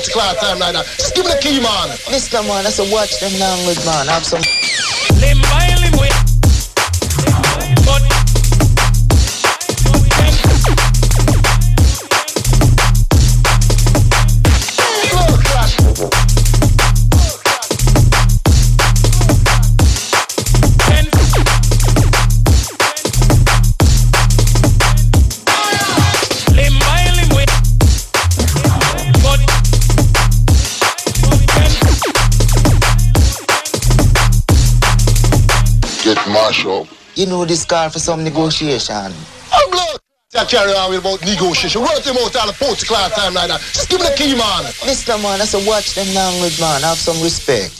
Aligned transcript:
to 0.00 0.10
class 0.12 0.36
time 0.40 0.58
right 0.58 0.72
now. 0.72 0.82
Just 0.82 1.14
give 1.14 1.24
me 1.24 1.32
the 1.32 1.40
key, 1.40 1.60
man. 1.60 1.90
Miss 2.10 2.32
no 2.32 2.42
man, 2.42 2.64
that's 2.64 2.78
a 2.78 2.86
watch 2.92 3.20
them 3.20 3.32
long 3.40 3.66
with 3.66 3.84
man. 3.84 4.06
Have 4.06 4.24
some 4.24 4.42
You 37.18 37.26
know 37.26 37.44
this 37.44 37.64
car 37.64 37.90
for 37.90 37.98
some 37.98 38.22
negotiation. 38.22 38.94
I'm 38.94 39.70
blood 39.72 39.98
to 40.30 40.46
carry 40.46 40.70
on 40.70 40.90
with 40.90 41.00
about 41.00 41.20
negotiation. 41.26 41.82
Run 41.82 42.00
them 42.02 42.14
out 42.14 42.36
all 42.36 42.46
the 42.46 42.52
40 42.52 42.86
o'clock 42.86 43.12
time 43.12 43.34
like 43.34 43.48
that. 43.48 43.58
Just 43.58 43.90
give 43.90 43.98
me 43.98 44.06
the 44.06 44.14
key, 44.14 44.38
man. 44.38 44.62
Mister 44.86 45.18
man, 45.18 45.42
I 45.42 45.44
said 45.44 45.66
watch 45.66 45.96
them 45.96 46.06
language, 46.14 46.60
man. 46.60 46.82
Have 46.82 46.96
some 46.96 47.20
respect. 47.20 47.77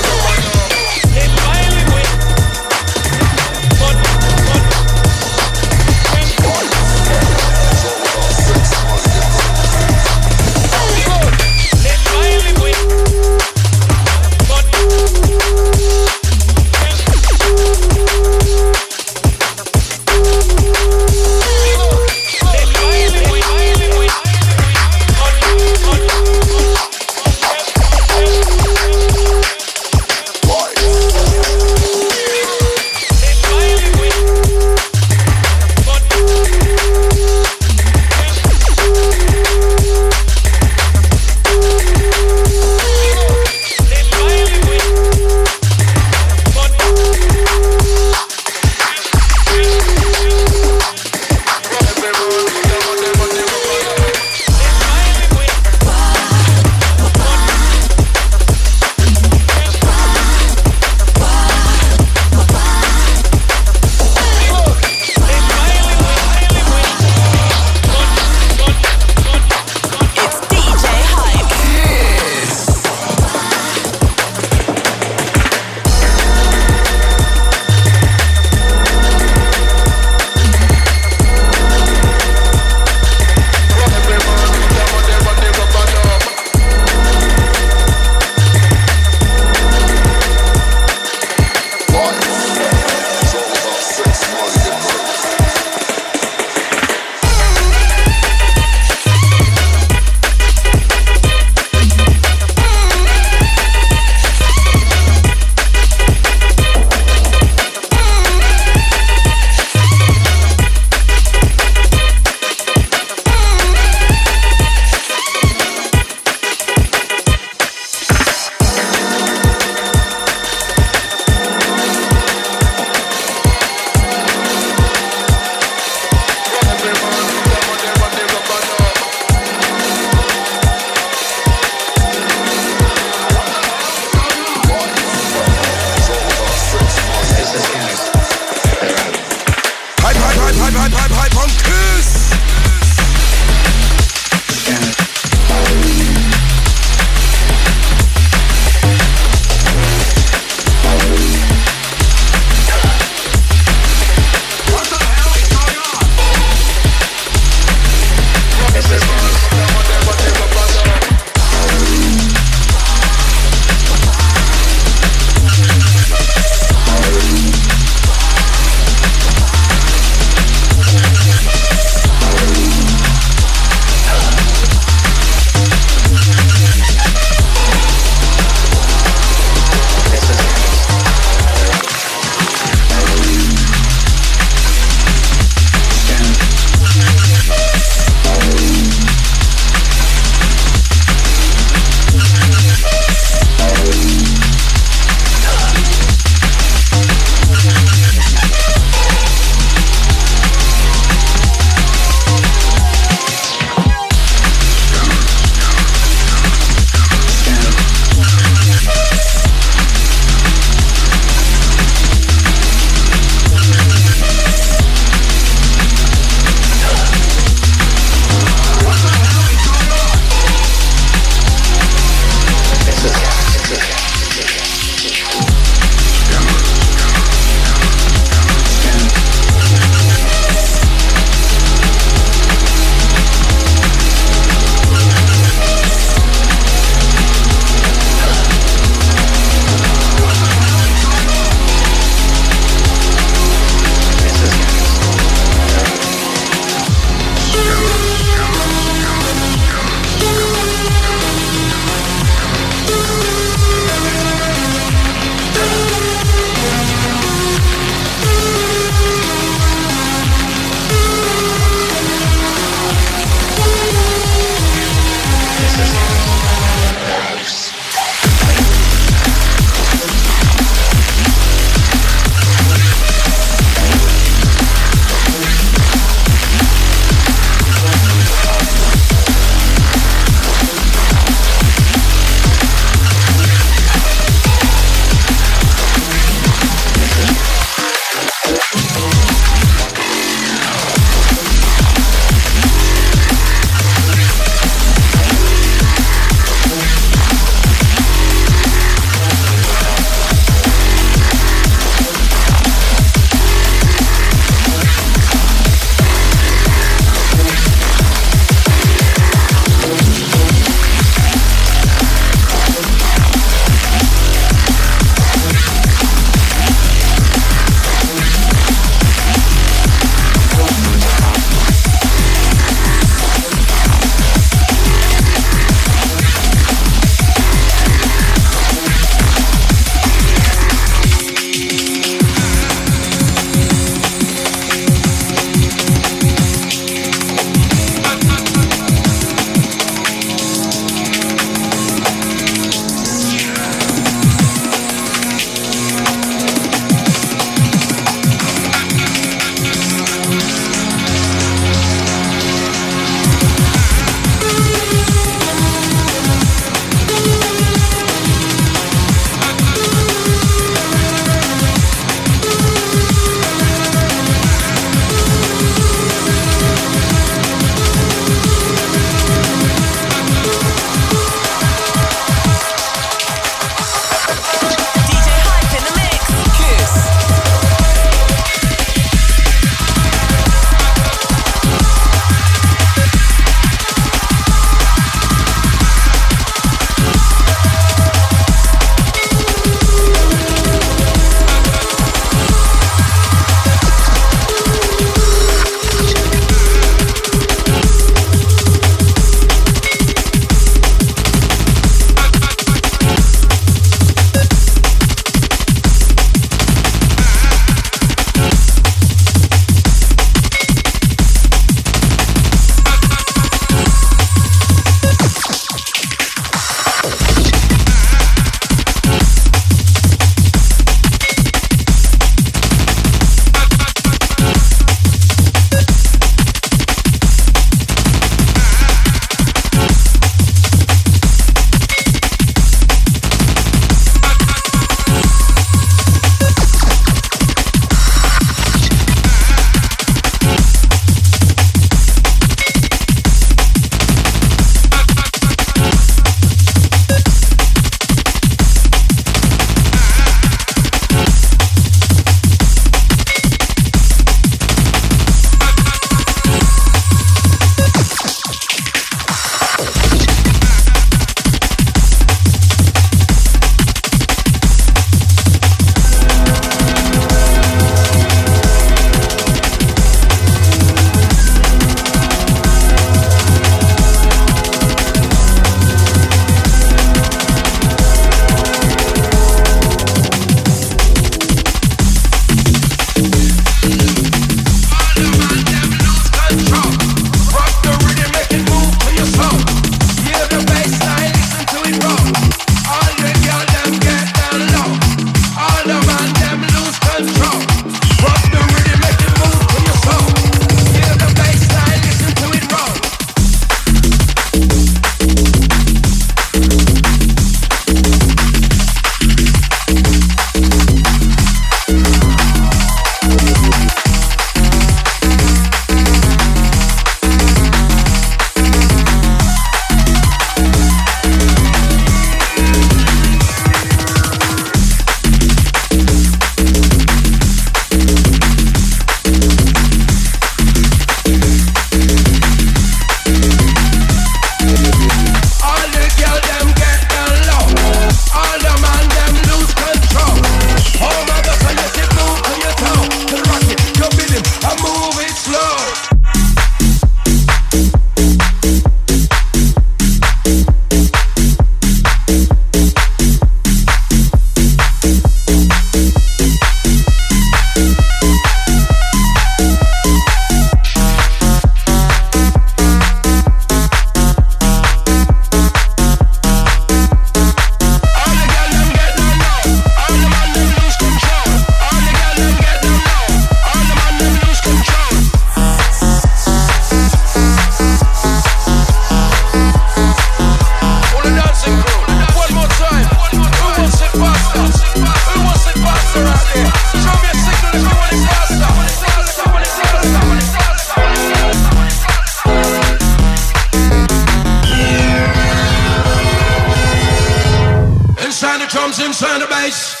Inside 599.21 599.39
the 599.39 599.45
bass. 599.45 600.00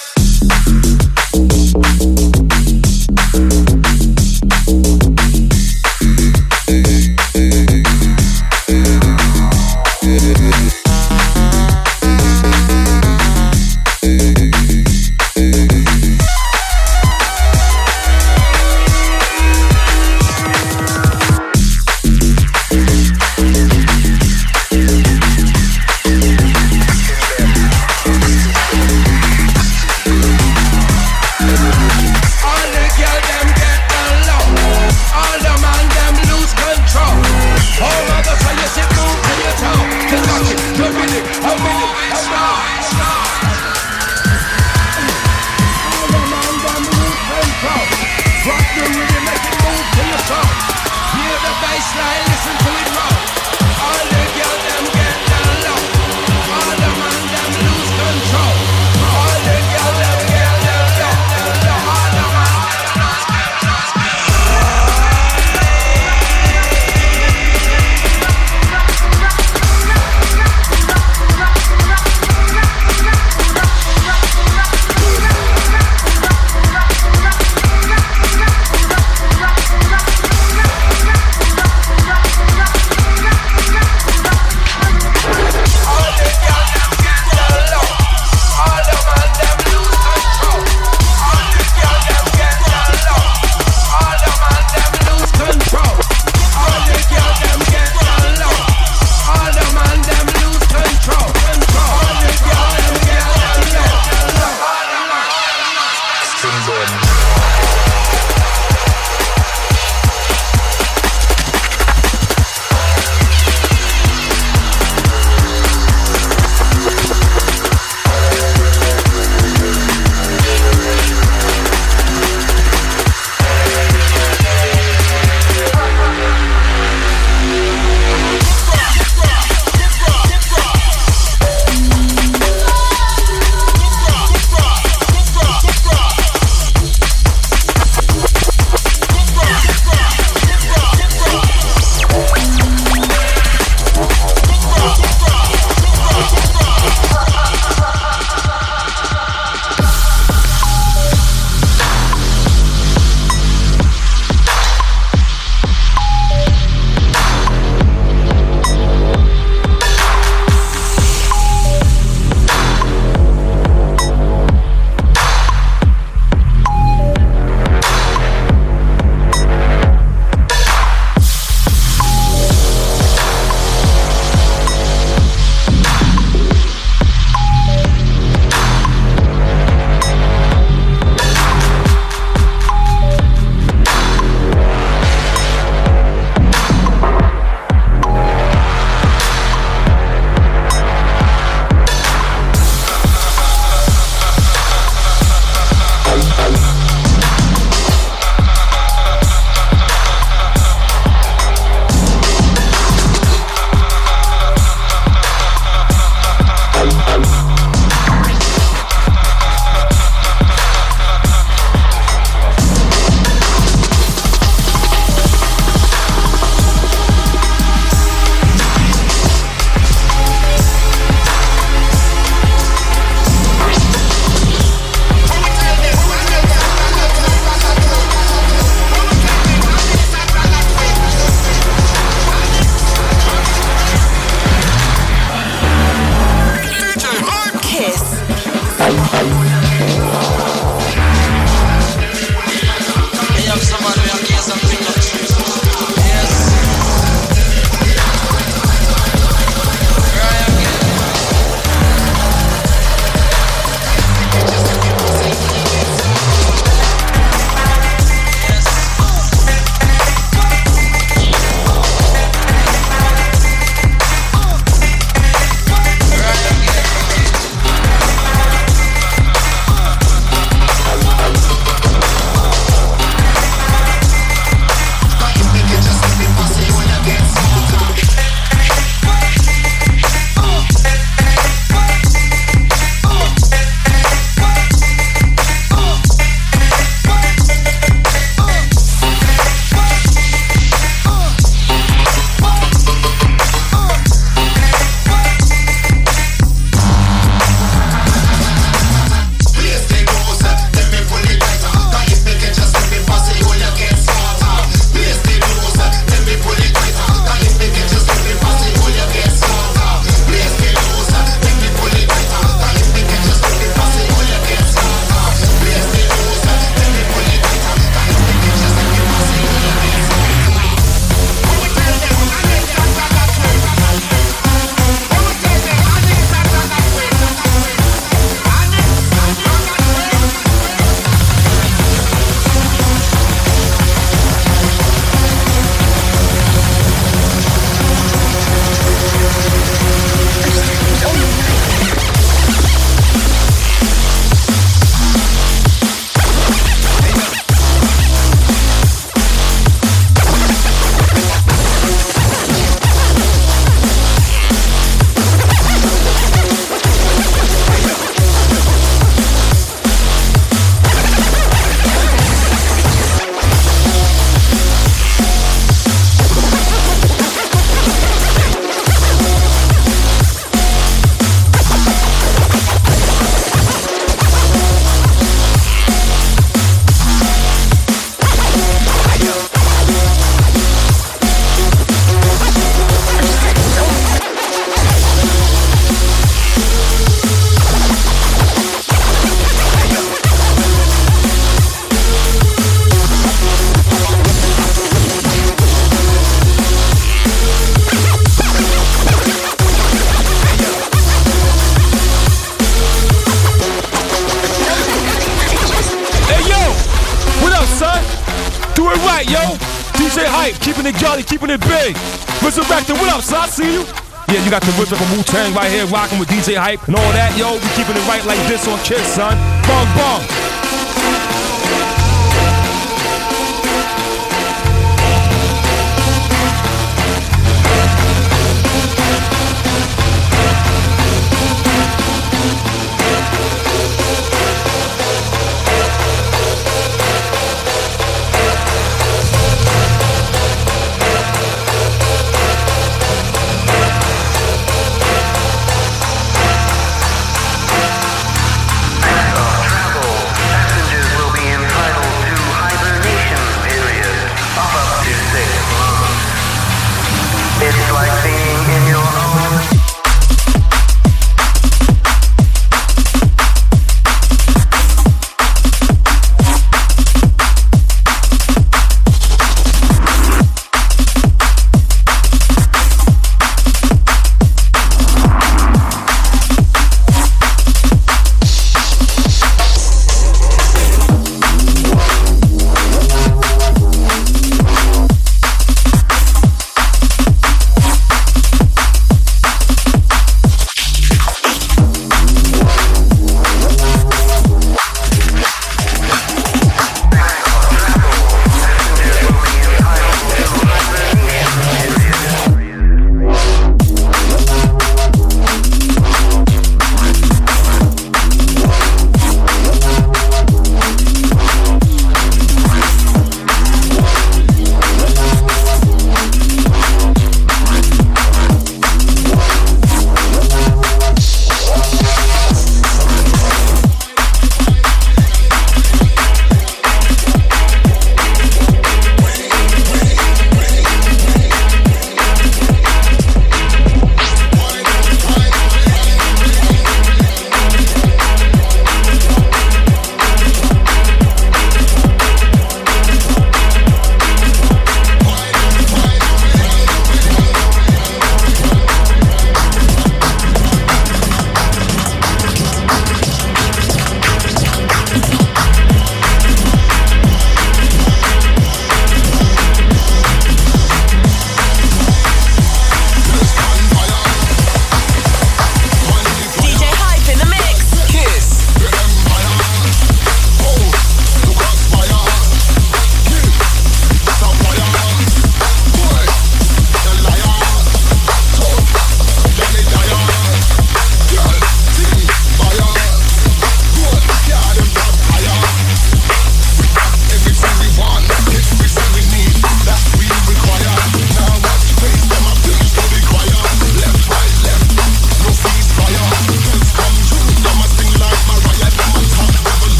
Yo. 408.99 409.57
DJ 409.95 410.25
Hype, 410.25 410.59
keeping 410.59 410.85
it 410.85 410.95
jolly, 410.95 411.23
keeping 411.23 411.49
it 411.49 411.61
big. 411.61 411.95
Resurrected, 412.43 412.97
what 412.97 413.09
up, 413.13 413.21
son? 413.21 413.43
I 413.43 413.47
see 413.47 413.73
you. 413.73 413.85
Yeah, 414.27 414.43
you 414.43 414.51
got 414.51 414.61
the 414.61 414.71
RZA 414.71 414.97
from 414.97 415.17
Wu 415.17 415.23
Tang 415.23 415.53
right 415.53 415.69
here, 415.69 415.85
rocking 415.87 416.19
with 416.19 416.29
DJ 416.29 416.55
Hype 416.55 416.87
and 416.87 416.95
all 416.95 417.11
that, 417.13 417.37
yo. 417.37 417.53
We 417.53 417.67
keeping 417.75 417.95
it 417.95 418.07
right 418.07 418.23
like 418.25 418.39
this 418.47 418.67
on 418.67 418.79
Kiss, 418.79 419.05
son. 419.15 419.37
Bong 419.67 419.87
bong. 419.95 420.40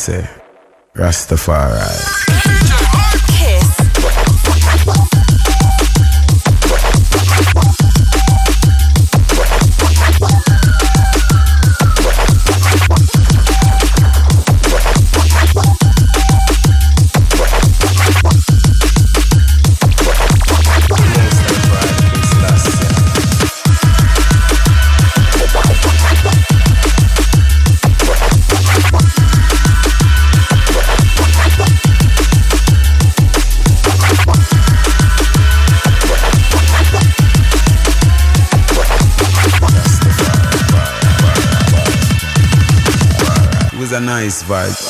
Say. 0.00 0.26
Rastafari. 0.96 2.29
Nice 44.50 44.89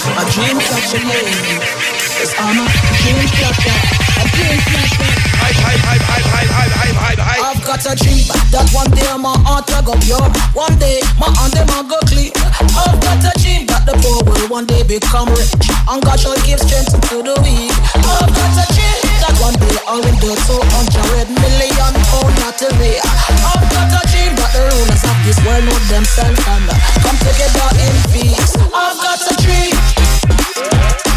A 0.00 0.24
dream 0.32 0.56
are 0.56 0.84
delayed. 0.88 1.60
It's 2.20 2.32
on 2.40 2.56
my 2.56 2.64
dream 3.04 3.20
flashback. 3.36 3.84
A 4.16 4.24
dream 4.32 4.56
catcher. 4.64 5.12
Hype, 5.36 5.60
hype, 5.60 5.80
hype, 5.84 6.00
hype, 6.00 6.24
hype, 6.24 6.50
hype, 6.50 6.72
hype, 6.72 6.96
hype, 6.96 7.18
hype. 7.20 7.44
I've 7.44 7.64
got 7.64 7.84
a 7.84 7.94
dream 7.96 8.24
that 8.48 8.68
one 8.72 8.90
day 8.96 9.04
my 9.20 9.36
heart 9.44 9.68
will 9.68 9.92
go 9.92 9.94
pure. 10.00 10.24
One 10.56 10.76
day 10.78 11.00
my 11.20 11.28
hand 11.36 11.52
them 11.52 11.68
will 11.68 11.84
go 11.84 11.98
clean. 12.08 12.32
I've 12.36 12.96
got 13.00 13.20
a 13.20 13.32
dream 13.40 13.66
that 13.68 13.84
the 13.84 13.92
poor 14.00 14.24
will 14.24 14.48
one 14.48 14.64
day 14.64 14.82
become 14.84 15.28
rich. 15.36 15.52
And 15.88 16.00
God 16.02 16.18
shall 16.18 16.36
give 16.48 16.60
strength 16.60 16.96
to 16.96 17.20
the 17.20 17.36
weak. 17.44 17.72
I've 18.00 18.32
got 18.32 18.56
a 18.56 18.64
dream 18.72 18.79
that 19.20 19.36
one 19.40 19.54
day 19.60 19.76
I 19.86 20.00
will 20.00 20.18
do 20.20 20.32
so 20.48 20.56
hundred 20.76 21.28
million 21.40 21.92
pound 22.08 22.34
not 22.40 22.56
to 22.58 22.68
me. 22.80 22.96
I've 23.00 23.66
got 23.68 23.92
a 23.92 24.02
dream, 24.08 24.32
but 24.36 24.50
the 24.52 24.64
rulers 24.72 25.04
of 25.04 25.16
this 25.24 25.38
world 25.44 25.64
know 25.64 25.78
themselves 25.92 26.40
and 26.40 26.66
come 27.04 27.18
together 27.20 27.68
in 27.84 27.94
peace. 28.12 28.56
I've 28.72 28.98
got 29.00 29.20
a 29.20 29.34
dream. 29.42 31.09